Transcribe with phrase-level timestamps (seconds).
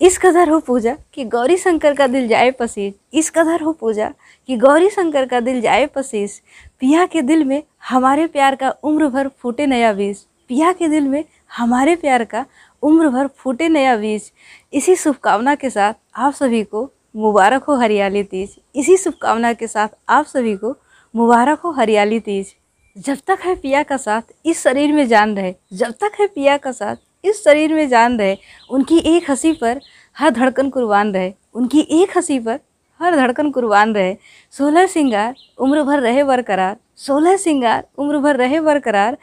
[0.00, 4.08] इस कदर हो पूजा कि गौरी शंकर का दिल जाए पसीज। इस कदर हो पूजा
[4.48, 6.40] कि गौरी शंकर का दिल जाए पसीज।
[6.80, 11.08] पिया के दिल में हमारे प्यार का उम्र भर फूटे नया बीज। पिया के दिल
[11.08, 11.24] में
[11.56, 12.44] हमारे प्यार का
[12.82, 14.30] उम्र भर फूटे नया बीज।
[14.72, 19.88] इसी शुभकामना के साथ आप सभी को मुबारक हो हरियाली तीज। इसी शुभकामना के साथ
[20.08, 20.74] आप सभी को
[21.14, 22.54] मुबारक हो हरियाली तीज।
[22.96, 26.56] जब तक है पिया का साथ इस शरीर में जान रहे, जब तक है पिया
[26.56, 28.36] का साथ इस शरीर में जान रहे,
[28.70, 29.80] उनकी एक हँसी पर
[30.16, 32.60] हर धड़कन कुर्बान रहे, उनकी एक हँसी पर
[33.00, 34.16] हर धड़कन कुर्बान रहे।
[34.54, 39.16] सोलह सिंगार उम्र भर रहे बरकरार सोलह सिंगार उम्र भर रहे बरकरार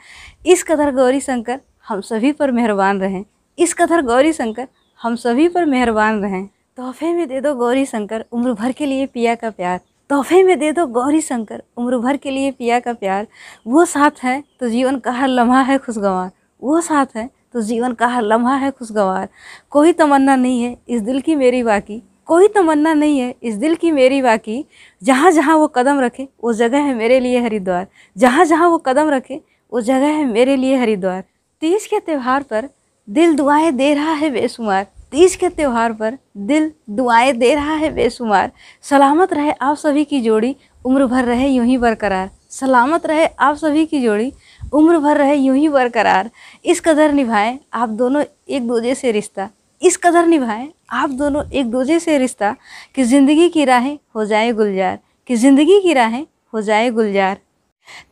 [0.46, 3.24] इस कदर गौरी शंकर, हम सभी पर मेहरबान रहें।
[3.58, 4.68] इस कदर गौरी शंकर,
[5.00, 6.46] हम सभी पर मेहरबान रहें।
[6.76, 10.58] तोहफे में दे दो गौरी शंकर, उम्र भर के लिए पिया का प्यार। तोहफे में
[10.58, 13.26] दे दो गौरी शंकर, उम्र भर के लिए पिया का प्यार।
[13.66, 16.30] वो साथ है तो जीवन का हर लम्हा है खुशगवार।
[16.62, 19.28] वो साथ है तो जीवन का हर लम्हा है खुशगवार।
[19.70, 23.74] कोई तमन्ना नहीं है इस दिल की मेरी बाकी। कोई तमन्ना नहीं है इस दिल
[23.74, 24.64] की मेरी बाकी।
[25.02, 29.10] जहाँ जहाँ वो कदम रखे, वो जगह है मेरे लिए हरिद्वार। जहाँ जहाँ वो कदम
[29.10, 29.40] रखे,
[29.72, 31.24] वो जगह है मेरे लिए हरिद्वार।
[31.60, 32.68] तीज के त्यौहार पर
[33.08, 37.94] दिल दुआएँ दे रहा है बेशुमार। तीज के त्यौहार पर दिल दुआएँ दे रहा है
[37.94, 43.26] बेशुमार। सलामत रहे आप सभी की जोड़ी, उम्र भर रहे यूँ ही बरकरार। सलामत रहे
[43.26, 44.32] आप सभी की जोड़ी,
[44.74, 46.30] उम्र भर रहे यूँ ही बरकरार।
[46.64, 49.48] इस कदर निभाएँ आप दोनों एक दूजे से रिश्ता।
[49.82, 52.54] इस कदर निभाएँ आप दोनों एक दूजे से रिश्ता
[52.94, 57.38] कि ज़िंदगी की राहें हो जाए गुलजार, कि ज़िंदगी की राहें हो जाए गुलजार।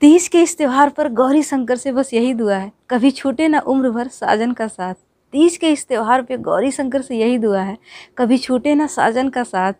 [0.01, 3.61] तीज के इस त्यौहार पर गौरी शंकर से बस यही दुआ है, कभी छूटे ना
[3.61, 4.95] उम्र भर साजन का साथ।
[5.33, 7.77] तीज के इस त्यौहार पे गौरी शंकर से यही दुआ है,
[8.19, 9.73] कभी छूटे ना साजन का साथ।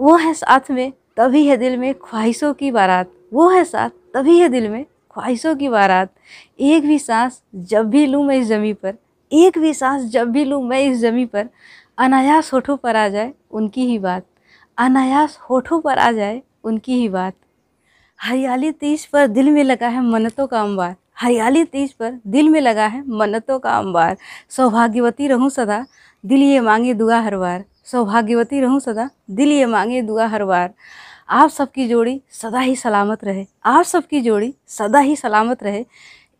[0.00, 4.38] वो है साथ में, तभी है दिल में ख्वाहिशों की बारात। वो है साथ तभी
[4.38, 6.10] है दिल में ख्वाहिशों की बारात।
[6.60, 8.94] एक भी सांस जब भी लूँ मैं इस ज़मी पर,
[9.32, 11.48] एक भी सांस जब भी लूँ मैं इस ज़मी पर,
[11.98, 14.26] अनायास होठों पर आ जाए उनकी ही बात।
[14.78, 17.34] अनायास होठों पर आ जाए उनकी ही बात।
[18.20, 22.60] हरियाली तीज पर दिल में लगा है मन्नतों का अंबार। हरियाली तीज पर दिल में
[22.60, 24.16] लगा है मन्नतों का अंबार।
[24.50, 25.84] सौभाग्यवती रहूँ सदा,
[26.24, 30.72] दिल ये मांगे दुआ हर बार। सौभाग्यवती रहूँ सदा, दिल ये मांगे दुआ हर बार।
[31.32, 35.84] आप सबकी जोड़ी सदा ही सलामत रहे। आप सबकी जोड़ी सदा ही सलामत रहे।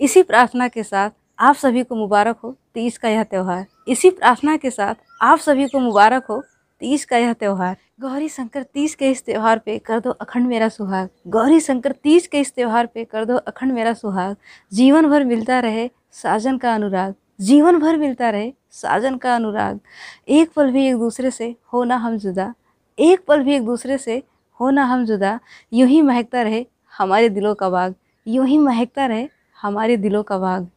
[0.00, 4.56] इसी प्रार्थना के साथ आप सभी को मुबारक हो, तीज का यह त्यौहार। इसी प्रार्थना
[4.56, 6.42] के साथ आप सभी को मुबारक हो,
[6.81, 10.69] तीज का यह त्यौहार। गौरी शंकर, तीज के इस त्यौहार पे कर दो अखंड मेरा
[10.69, 14.36] सुहाग। गौरी शंकर, तीज के इस त्यौहार पे कर दो अखंड मेरा सुहाग।
[14.72, 19.81] जीवन भर मिलता रहे साजन का अनुराग। जीवन भर मिलता रहे साजन का अनुराग।
[20.28, 22.54] एक पल भी एक दूसरे से हो ना हम जुदा।
[22.98, 24.22] एक पल भी एक दूसरे से
[24.62, 25.38] हो ना हम जुदा?
[25.72, 27.94] यूँ ही महकता रहे हमारे दिलों का बाग।
[28.26, 29.26] यूँ ही महकता रहे
[29.58, 30.68] हमारे दिलों का बाग।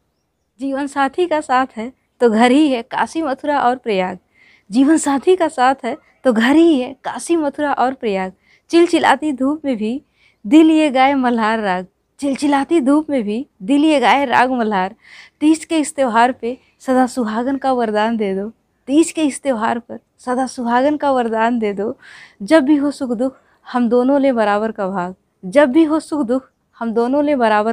[0.59, 1.91] जीवन साथी का साथ है
[2.21, 4.17] तो घर ही है काशी मथुरा और प्रयाग।
[4.69, 5.95] जीवन साथी का साथ है
[6.25, 8.33] तो घर ही है काशी मथुरा और प्रयाग।
[8.71, 10.01] चिलचिलाती धूप में भी
[10.45, 11.85] दिल ये गाए मल्हार राग।
[12.19, 14.95] चिलचिलाती धूप में भी दिल ये गाए राग मल्हार।
[15.39, 18.49] तीज के इस त्यौहार पे सदा सुहागन का वरदान दे दो।
[18.87, 21.97] तीज के इस त्यौहार पर सदा सुहागन का वरदान दे दो।
[22.41, 23.37] जब भी हो सुख दुख
[23.71, 25.15] हम दोनों ले बराबर का भाग।
[25.45, 26.49] जब भी हो सुख दुख,
[26.79, 27.63] हम दोनों ले बराबर